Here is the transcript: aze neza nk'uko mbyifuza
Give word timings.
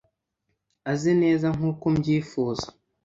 aze 0.91 1.11
neza 1.23 1.47
nk'uko 1.55 1.85
mbyifuza 1.95 2.65